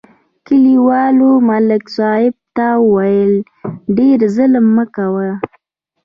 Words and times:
کلیوالو 0.47 1.31
ملک 1.49 1.83
صاحب 1.97 2.35
ته 2.55 2.67
وویل: 2.83 3.33
ډېر 3.97 4.19
ظلم 4.35 4.65
مه 4.75 4.85
کوه. 4.95 5.29